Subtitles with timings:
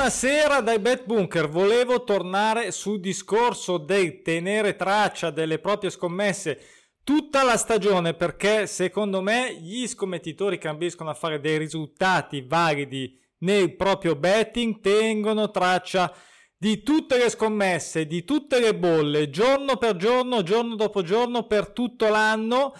[0.00, 6.58] Buonasera dai Bet Bunker, volevo tornare sul discorso del tenere traccia delle proprie scommesse
[7.04, 13.14] tutta la stagione perché secondo me gli scommettitori che ambiscono a fare dei risultati validi
[13.40, 16.10] nel proprio betting tengono traccia
[16.56, 21.72] di tutte le scommesse, di tutte le bolle, giorno per giorno, giorno dopo giorno, per
[21.72, 22.74] tutto l'anno.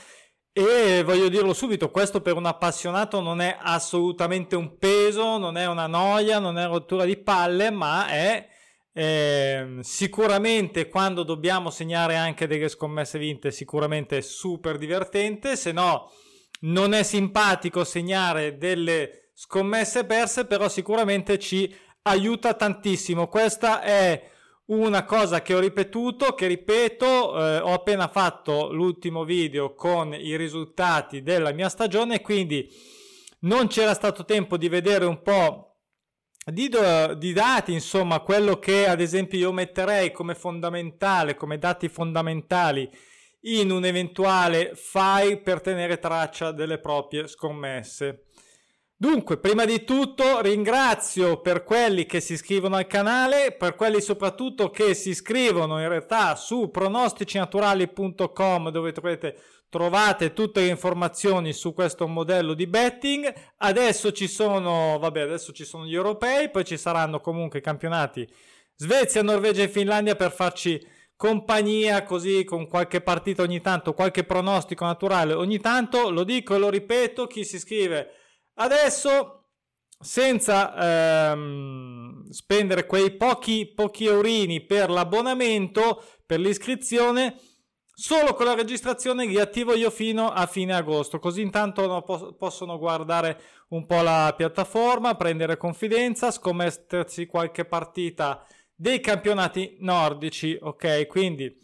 [0.52, 5.66] E voglio dirlo subito, questo per un appassionato non è assolutamente un peso, non è
[5.66, 8.48] una noia, non è rottura di palle, ma è
[8.92, 16.10] eh, sicuramente quando dobbiamo segnare anche delle scommesse vinte, sicuramente super divertente, se no
[16.62, 23.28] non è simpatico segnare delle scommesse perse, però sicuramente ci aiuta tantissimo.
[23.28, 24.30] Questa è
[24.70, 30.36] una cosa che ho ripetuto, che ripeto, eh, ho appena fatto l'ultimo video con i
[30.36, 32.68] risultati della mia stagione, quindi
[33.40, 35.70] non c'era stato tempo di vedere un po'
[36.44, 36.70] di,
[37.18, 42.88] di, dati, insomma, quello che ad esempio io metterei come fondamentale, come dati fondamentali
[43.42, 48.26] in un eventuale file per tenere traccia delle proprie scommesse.
[49.02, 54.68] Dunque, prima di tutto ringrazio per quelli che si iscrivono al canale, per quelli soprattutto
[54.68, 59.40] che si iscrivono in realtà su pronosticinaturali.com dove trovate,
[59.70, 63.32] trovate tutte le informazioni su questo modello di betting.
[63.56, 68.30] Adesso ci sono, vabbè, adesso ci sono gli europei, poi ci saranno comunque i campionati
[68.74, 70.78] Svezia, Norvegia e Finlandia per farci
[71.16, 76.10] compagnia così con qualche partita ogni tanto, qualche pronostico naturale ogni tanto.
[76.10, 78.19] Lo dico e lo ripeto, chi si iscrive
[78.54, 79.48] Adesso,
[79.98, 87.38] senza ehm, spendere quei pochi, pochi eurini per l'abbonamento, per l'iscrizione,
[88.00, 92.34] solo con la registrazione li attivo io fino a fine agosto, così intanto no, po-
[92.34, 98.44] possono guardare un po' la piattaforma, prendere confidenza, scommettersi qualche partita
[98.74, 101.06] dei campionati nordici, ok?
[101.06, 101.54] Quindi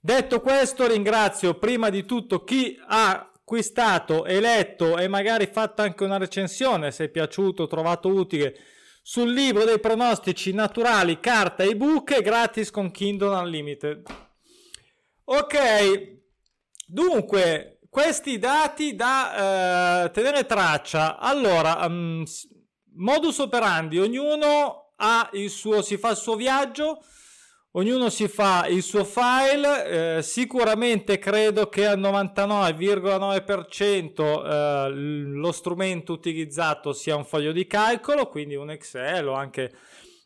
[0.00, 6.04] detto questo ringrazio prima di tutto chi ha acquistato e letto e magari fatto anche
[6.04, 8.56] una recensione se è piaciuto, trovato utile
[9.02, 14.06] sul libro dei pronostici naturali, carta ebook e gratis con Kindle Unlimited.
[15.24, 16.18] Ok,
[16.86, 21.18] dunque, questi dati da eh, tenere traccia.
[21.18, 22.24] Allora, um,
[22.94, 27.02] modus operandi, ognuno ha il suo, si fa il suo viaggio
[27.74, 36.12] Ognuno si fa il suo file, eh, sicuramente credo che al 99,9% eh, lo strumento
[36.12, 39.72] utilizzato sia un foglio di calcolo, quindi un Excel o anche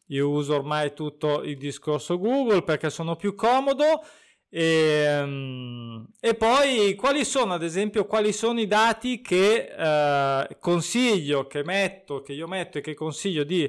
[0.06, 4.02] io uso ormai tutto il discorso Google perché sono più comodo.
[4.48, 11.46] E, ehm, e poi quali sono ad esempio quali sono i dati che eh, consiglio
[11.46, 13.68] che metto che io metto e che consiglio di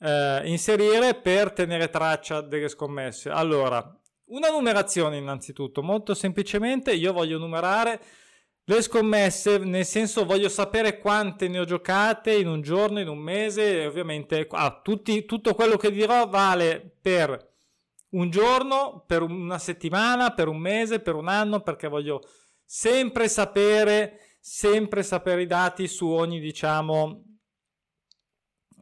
[0.00, 3.30] eh, inserire per tenere traccia delle scommesse.
[3.30, 3.78] Allora,
[4.26, 8.00] una numerazione innanzitutto, molto semplicemente io voglio numerare
[8.64, 13.18] le scommesse, nel senso voglio sapere quante ne ho giocate in un giorno, in un
[13.18, 17.48] mese, ovviamente ah, tutti, tutto quello che dirò vale per
[18.10, 22.20] un giorno, per una settimana, per un mese, per un anno, perché voglio
[22.64, 27.29] sempre sapere, sempre sapere i dati su ogni, diciamo,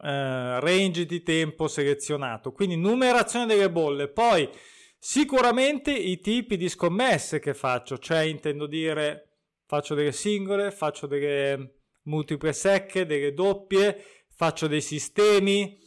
[0.01, 2.51] eh, range di tempo selezionato.
[2.51, 4.07] Quindi numerazione delle bolle.
[4.07, 4.49] Poi
[4.97, 9.25] sicuramente i tipi di scommesse che faccio, cioè intendo dire
[9.65, 15.77] faccio delle singole, faccio delle multiple secche, delle doppie, faccio dei sistemi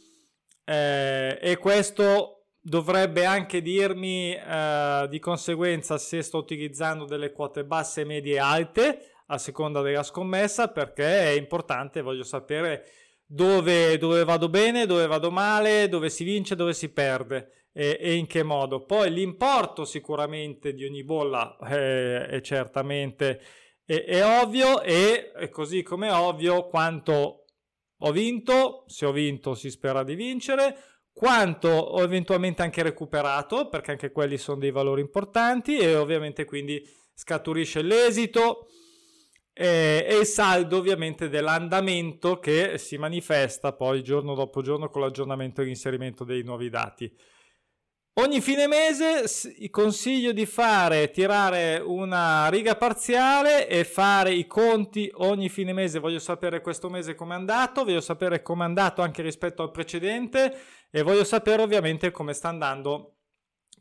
[0.65, 8.05] eh, e questo dovrebbe anche dirmi eh, di conseguenza se sto utilizzando delle quote basse,
[8.05, 12.85] medie e alte a seconda della scommessa perché è importante, voglio sapere
[13.25, 18.13] dove, dove, vado bene, dove vado male, dove si vince, dove si perde e, e
[18.13, 18.85] in che modo.
[18.85, 23.41] Poi l'importo sicuramente di ogni bolla è, è certamente
[23.85, 27.45] è, è ovvio e, e così come è ovvio quanto
[27.97, 30.77] ho vinto, se ho vinto si spera di vincere,
[31.11, 36.83] quanto ho eventualmente anche recuperato, perché anche quelli sono dei valori importanti e ovviamente quindi
[37.13, 38.67] scaturisce l'esito
[39.53, 45.61] e, e il saldo ovviamente dell'andamento che si manifesta poi giorno dopo giorno con l'aggiornamento
[45.61, 47.15] e l'inserimento dei nuovi dati.
[48.15, 49.23] Ogni fine mese
[49.71, 55.97] consiglio di fare, tirare una riga parziale e fare i conti ogni fine mese.
[55.97, 59.71] Voglio sapere questo mese come è andato, voglio sapere come è andato anche rispetto al
[59.71, 60.55] precedente
[60.91, 63.15] e voglio sapere ovviamente come sta andando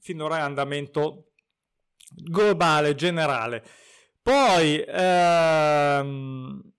[0.01, 1.33] finora l'andamento
[2.09, 3.63] globale, generale.
[4.23, 6.73] Poi ehm,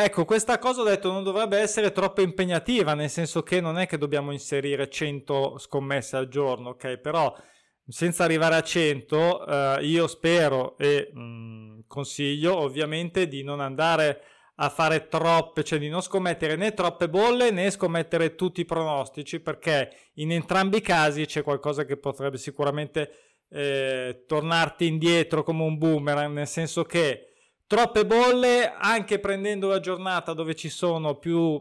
[0.00, 3.88] Ecco, questa cosa ho detto non dovrebbe essere troppo impegnativa, nel senso che non è
[3.88, 6.98] che dobbiamo inserire 100 scommesse al giorno, ok?
[6.98, 7.34] Però
[7.84, 14.22] senza arrivare a 100, eh, io spero e mh, mm, consiglio ovviamente di non andare
[14.54, 19.40] a fare troppe, cioè di non scommettere né troppe bolle né scommettere tutti i pronostici,
[19.40, 25.78] perché in entrambi i casi c'è qualcosa che potrebbe sicuramente eh, tornarti indietro come un
[25.78, 27.28] boomerang, nel senso che
[27.66, 31.58] troppe bolle anche prendendo la giornata dove ci sono più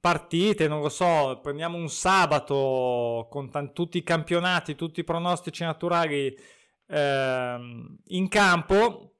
[0.00, 5.64] partite, non lo so, prendiamo un sabato con t- tutti i campionati, tutti i pronostici
[5.64, 6.36] naturali
[6.86, 7.58] eh,
[8.04, 9.14] in campo,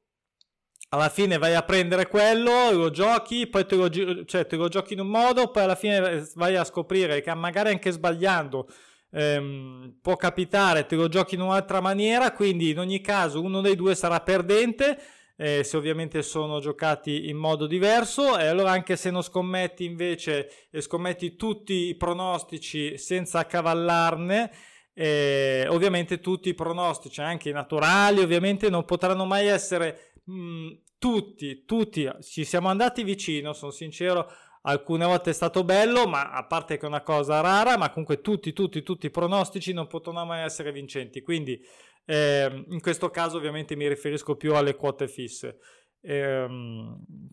[0.91, 4.69] alla fine vai a prendere quello, lo giochi, poi te lo, gi- cioè, te lo
[4.69, 8.69] giochi in un modo, poi alla fine vai a scoprire che magari anche sbagliando
[9.11, 13.77] ehm, può capitare, te lo giochi in un'altra maniera, quindi in ogni caso uno dei
[13.77, 14.99] due sarà perdente
[15.41, 20.69] eh, se ovviamente sono giocati in modo diverso e allora anche se non scommetti invece
[20.69, 24.51] e scommetti tutti i pronostici senza accavallarne
[24.93, 30.69] eh, ovviamente tutti i pronostici anche i naturali ovviamente non potranno mai essere mh, mm,
[30.99, 34.29] tutti tutti ci siamo andati vicino sono sincero
[34.69, 38.21] alcune volte è stato bello, ma a parte che è una cosa rara, ma comunque
[38.21, 41.23] tutti, tutti, tutti i pronostici non potranno mai essere vincenti.
[41.23, 41.61] Quindi
[42.05, 45.59] eh, in questo caso ovviamente mi riferisco più alle quote fisse.
[46.01, 46.47] Eh,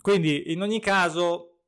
[0.01, 1.59] quindi in ogni caso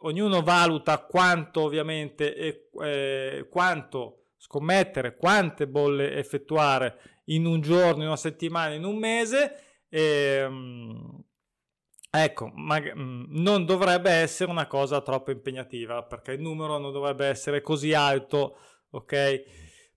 [0.00, 8.08] ognuno valuta quanto ovviamente e, eh, quanto scommettere, quante bolle effettuare in un giorno, in
[8.08, 9.62] una settimana, in un mese.
[9.88, 11.24] Ehm,
[12.24, 17.26] ecco, ma, mm, non dovrebbe essere una cosa troppo impegnativa perché il numero non dovrebbe
[17.26, 18.58] essere così alto,
[18.90, 19.42] ok?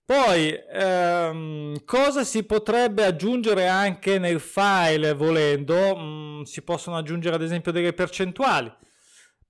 [0.04, 5.96] Poi, ehm, cosa si potrebbe aggiungere anche nel file volendo?
[5.96, 8.72] Mm, si possono aggiungere ad esempio delle percentuali,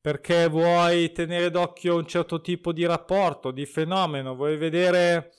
[0.01, 5.33] perché vuoi tenere d'occhio un certo tipo di rapporto, di fenomeno, vuoi vedere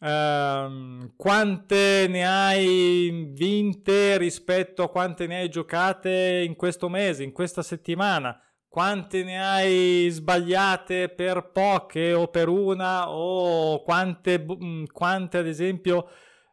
[0.00, 7.32] ehm, quante ne hai vinte rispetto a quante ne hai giocate in questo mese, in
[7.32, 8.40] questa settimana?
[8.68, 13.10] Quante ne hai sbagliate per poche o per una?
[13.10, 16.08] O quante, mm, quante ad esempio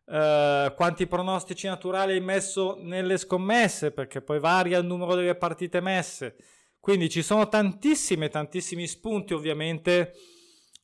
[0.06, 3.92] eh, quanti pronostici naturali hai messo nelle scommesse?
[3.92, 6.36] Perché poi varia il numero delle partite messe.
[6.80, 10.14] Quindi ci sono tantissime tantissimi spunti ovviamente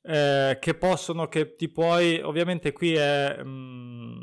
[0.01, 4.17] eh, che possono che ti puoi ovviamente qui è mm,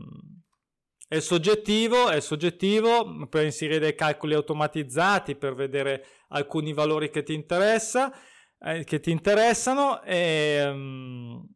[1.08, 7.32] è soggettivo, è soggettivo, puoi inserire dei calcoli automatizzati per vedere alcuni valori che ti,
[7.32, 8.12] interessa,
[8.58, 11.46] eh, che ti interessano e um,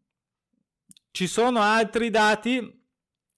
[1.11, 2.79] ci sono altri dati.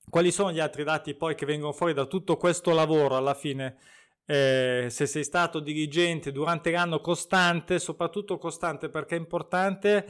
[0.06, 3.79] Quali sono gli altri dati poi che vengono fuori da tutto questo lavoro alla fine?
[4.26, 10.06] Eh, se sei stato dirigente durante l'anno costante, soprattutto costante perché è importante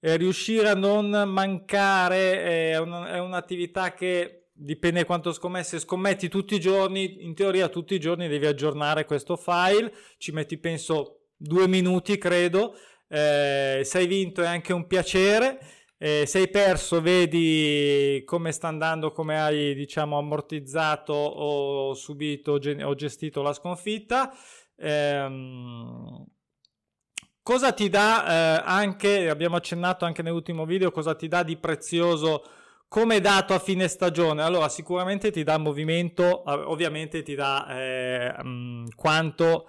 [0.00, 5.78] eh, riuscire a non mancare, eh, è, un, è un'attività che dipende quanto scommesse.
[5.78, 9.92] Scommetti tutti i giorni in teoria tutti i giorni devi aggiornare questo file.
[10.18, 12.74] Ci metti penso due minuti credo.
[13.08, 15.58] Eh, se hai vinto è anche un piacere.
[15.98, 22.94] Eh, se hai perso vedi come sta andando come hai diciamo ammortizzato o subito o
[22.94, 24.32] gestito la sconfitta.
[24.76, 26.24] Ehm,
[27.50, 32.44] cosa ti dà eh, anche abbiamo accennato anche nell'ultimo video cosa ti dà di prezioso
[32.86, 34.42] come dato a fine stagione?
[34.42, 39.68] Allora, sicuramente ti dà movimento, ovviamente ti dà eh, mh, quanto,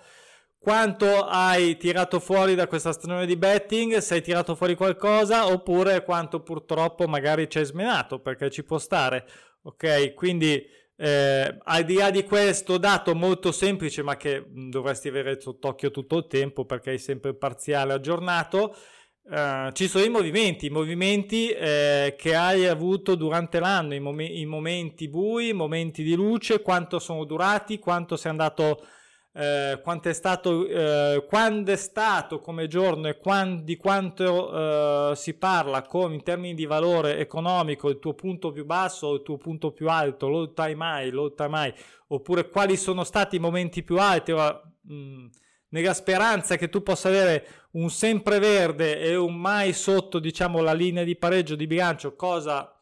[0.57, 6.03] quanto, hai tirato fuori da questa stagione di betting, se hai tirato fuori qualcosa, oppure
[6.03, 9.23] quanto purtroppo magari ci hai smenato, perché ci può stare.
[9.63, 10.65] Ok, quindi
[11.03, 16.17] eh, al di là di questo dato molto semplice, ma che dovresti avere sott'occhio tutto
[16.17, 18.75] il tempo, perché hai sempre parziale aggiornato.
[19.23, 24.19] Uh, ci sono i movimenti, i movimenti eh, che hai avuto durante l'anno, i, mom-
[24.19, 28.85] i, momenti bui, i momenti di luce, quanto sono durati, quanto sei andato,
[29.33, 35.15] eh, quanto è stato, eh, quando è stato come giorno e quando, di quanto eh,
[35.15, 39.23] si parla con, in termini di valore economico, il tuo punto più basso o il
[39.23, 41.73] tuo punto più alto, l'all time high, l'all time
[42.07, 44.31] oppure quali sono stati i momenti più alti.
[44.31, 45.27] Ora, mh, mm,
[45.69, 51.05] nella speranza che tu possa avere un sempreverde e un mai sotto, diciamo, la linea
[51.05, 52.77] di pareggio di bilancio, cosa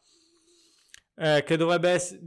[1.14, 2.20] eh, che dovrebbe essere,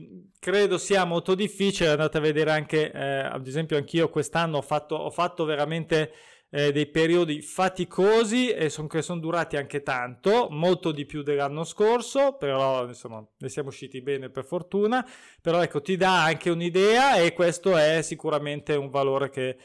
[0.43, 1.91] credo sia molto difficile.
[1.91, 6.11] Andate a vedere anche, eh, ad esempio, anch'io quest'anno ho fatto, ho fatto veramente
[6.49, 11.63] eh, dei periodi faticosi e son, che sono durati anche tanto, molto di più dell'anno
[11.63, 15.07] scorso, però insomma ne siamo usciti bene per fortuna.
[15.41, 19.57] Però ecco, ti dà anche un'idea e questo è sicuramente un valore che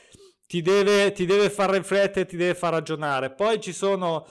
[0.47, 3.35] ti deve, ti deve far riflettere, ti deve far ragionare.
[3.35, 4.25] Poi ci sono,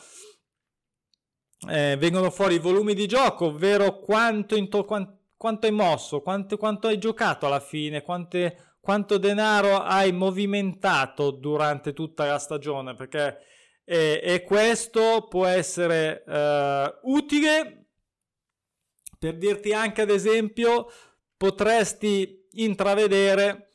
[1.70, 6.58] eh, vengono fuori i volumi di gioco, ovvero quanto, into, quanto, quanto hai mosso, quanto,
[6.58, 13.38] quanto, hai giocato alla fine, quante, quanto denaro hai movimentato durante tutta la stagione, perché
[13.86, 17.86] e, e questo può essere eh, utile.
[19.18, 20.92] Per dirti anche ad esempio
[21.38, 23.68] potresti intravedere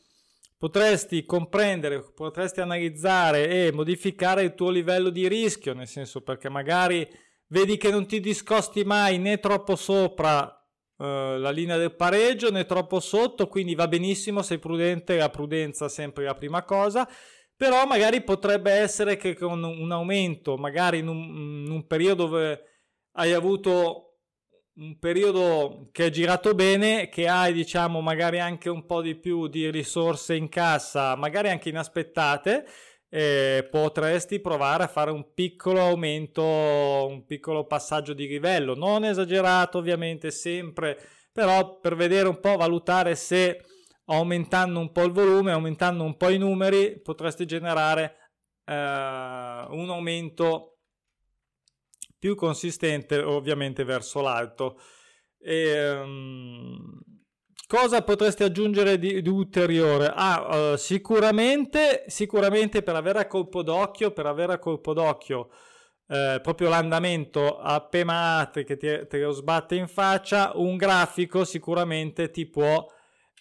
[0.63, 7.05] potresti comprendere, potresti analizzare e modificare il tuo livello di rischio, nel senso perché magari
[7.49, 10.62] vedi che non ti discosti mai né troppo sopra
[10.99, 15.87] eh, la linea del pareggio né troppo sotto, quindi va benissimo, sei prudente, la prudenza
[15.87, 17.09] è sempre la prima cosa,
[17.57, 22.65] però magari potrebbe essere che con un aumento, magari in un, in un periodo dove
[23.13, 24.13] hai avuto
[24.75, 29.47] un periodo che è girato bene, che hai diciamo magari anche un po' di più
[29.49, 32.67] di risorse in cassa, magari anche inaspettate,
[33.15, 39.77] eh, potresti provare a fare un piccolo aumento, un piccolo passaggio di livello, non esagerato
[39.77, 40.99] ovviamente sempre,
[41.31, 43.63] però per vedere un po', valutare se
[44.07, 48.31] aumentando un po' il volume, aumentando un po' i numeri, potresti generare
[48.65, 50.79] eh, un aumento
[52.19, 54.81] più consistente ovviamente verso l'alto.
[55.39, 56.99] E, um,
[57.73, 60.13] cosa potresti aggiungere di, di ulteriore?
[60.15, 65.49] Ah, uh, sicuramente, sicuramente per avere a colpo d'occhio, per avere a colpo d'occhio
[66.07, 72.31] eh, proprio l'andamento appena apri che ti, te lo sbatte in faccia, un grafico sicuramente
[72.31, 72.87] ti può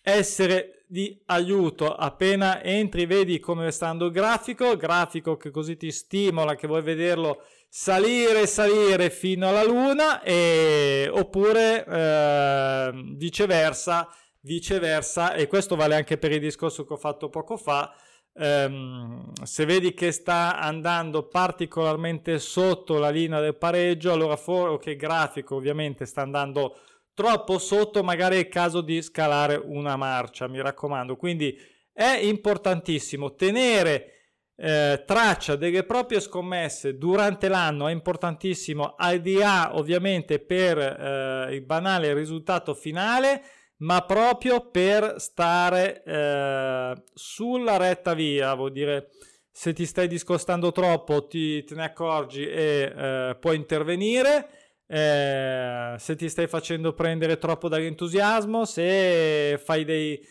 [0.01, 5.91] essere di aiuto appena entri vedi come sta andando il grafico grafico che così ti
[5.91, 14.09] stimola che vuoi vederlo salire salire fino alla luna e, oppure eh, viceversa
[14.41, 17.93] viceversa e questo vale anche per il discorso che ho fatto poco fa
[18.33, 24.91] ehm, se vedi che sta andando particolarmente sotto la linea del pareggio allora fuori che
[24.91, 26.77] il grafico ovviamente sta andando
[27.13, 31.15] troppo sotto magari è il caso di scalare una marcia mi raccomando.
[31.15, 31.57] Quindi
[31.93, 34.13] è importantissimo tenere
[34.55, 41.55] eh, traccia delle proprie scommesse durante l'anno è importantissimo al di là ovviamente per eh,
[41.55, 43.41] il banale risultato finale
[43.81, 49.09] ma proprio per stare eh, sulla retta via vuol dire
[49.51, 54.49] se ti stai discostando troppo ti, te ne accorgi e eh, puoi intervenire
[54.87, 60.21] eh, se ti stai facendo prendere troppo dall'entusiasmo se fai dei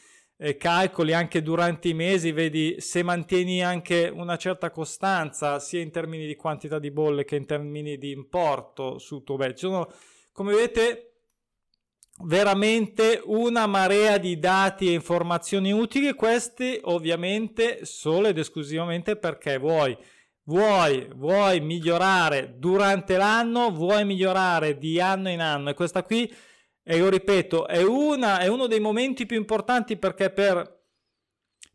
[0.43, 5.91] eh, calcoli anche durante i mesi, vedi se mantieni anche una certa costanza sia in
[5.91, 9.59] termini di quantità di bolle che in termini di importo sul tuo bet.
[9.59, 9.93] Sono,
[10.33, 11.10] come vedete,
[12.23, 19.97] veramente una marea di dati e informazioni utili, questi ovviamente solo ed esclusivamente perché vuoi.
[20.45, 25.71] Vuoi, vuoi migliorare durante l'anno, vuoi migliorare di anno in anno.
[25.71, 26.33] E questa qui
[26.83, 30.83] e io ripeto, è, una, è uno dei momenti più importanti perché per,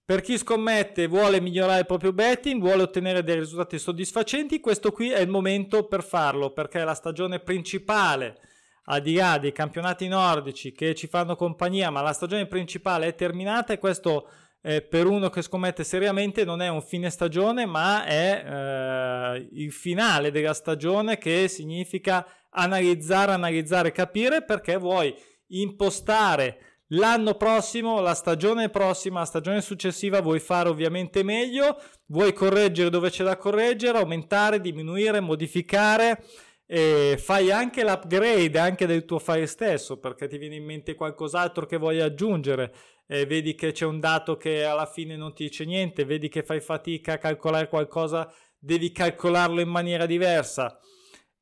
[0.03, 4.91] per chi scommette e vuole migliorare il proprio betting, vuole ottenere dei risultati soddisfacenti, questo
[4.91, 8.39] qui è il momento per farlo perché è la stagione principale
[8.85, 13.15] al di là dei campionati nordici che ci fanno compagnia, ma la stagione principale è
[13.15, 14.27] terminata e questo
[14.61, 19.71] eh, per uno che scommette seriamente non è un fine stagione, ma è eh, il
[19.71, 25.15] finale della stagione che significa analizzare, analizzare, capire perché vuoi
[25.47, 32.89] impostare l'anno prossimo, la stagione prossima, la stagione successiva, vuoi fare ovviamente meglio, vuoi correggere
[32.89, 36.23] dove c'è da correggere, aumentare, diminuire, modificare.
[36.67, 41.65] E fai anche l'upgrade anche del tuo file stesso perché ti viene in mente qualcos'altro
[41.65, 42.73] che vuoi aggiungere
[43.05, 46.41] e vedi che c'è un dato che alla fine non ti dice niente vedi che
[46.41, 50.79] fai fatica a calcolare qualcosa devi calcolarlo in maniera diversa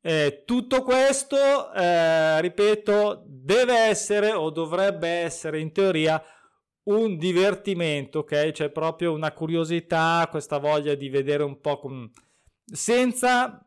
[0.06, 6.22] eh, tutto questo, eh, ripeto, deve essere o dovrebbe essere in teoria
[6.90, 8.52] un divertimento, ok?
[8.52, 12.10] C'è proprio una curiosità, questa voglia di vedere un po' com...
[12.66, 13.66] senza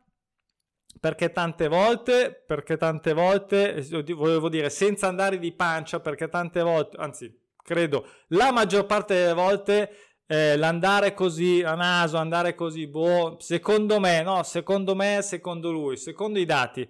[0.99, 3.85] perché tante volte, perché tante volte,
[4.15, 9.33] volevo dire senza andare di pancia, perché tante volte, anzi, credo la maggior parte delle
[9.33, 9.91] volte
[10.27, 15.97] eh, l'andare così a naso, andare così, boh, secondo me, no, secondo me, secondo lui,
[15.97, 16.87] secondo i dati.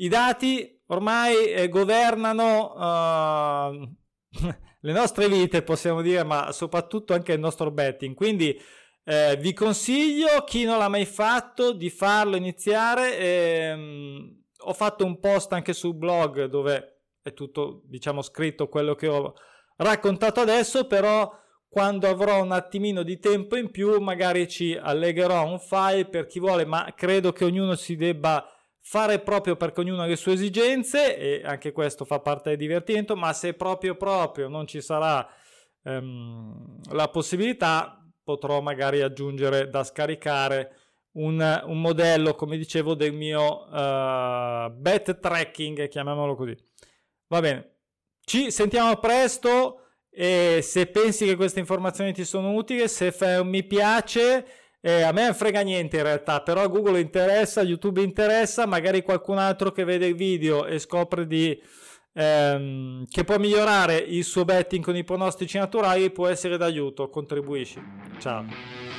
[0.00, 3.88] I dati ormai eh, governano uh,
[4.80, 8.14] le nostre vite, possiamo dire, ma soprattutto anche il nostro betting.
[8.14, 8.60] Quindi
[9.10, 13.16] eh, vi consiglio, chi non l'ha mai fatto, di farlo iniziare.
[13.16, 19.08] Ehm, ho fatto un post anche sul blog dove è tutto, diciamo, scritto quello che
[19.08, 19.32] ho
[19.76, 21.34] raccontato adesso, però
[21.70, 26.38] quando avrò un attimino di tempo in più magari ci allegherò un file per chi
[26.38, 28.46] vuole, ma credo che ognuno si debba
[28.82, 33.16] fare proprio perché ognuno ha le sue esigenze e anche questo fa parte del divertimento,
[33.16, 35.26] ma se proprio proprio non ci sarà
[35.82, 37.97] ehm, la possibilità
[38.28, 40.72] potrò magari aggiungere da scaricare
[41.12, 46.54] un, un modello, come dicevo, del mio uh, bet tracking, chiamiamolo così.
[47.28, 47.76] Va bene,
[48.22, 49.80] ci sentiamo presto
[50.10, 54.44] e se pensi che queste informazioni ti sono utili, se fai un mi piace,
[54.82, 59.00] eh, a me non frega niente in realtà, però a Google interessa, YouTube interessa, magari
[59.00, 61.58] qualcun altro che vede il video e scopre di,
[62.18, 67.80] ehm, che può migliorare il suo betting con i pronostici naturali può essere d'aiuto, contribuisci.
[68.18, 68.97] Ciao.